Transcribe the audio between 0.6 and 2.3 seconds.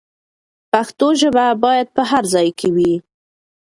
پښتو ژبه باید په هر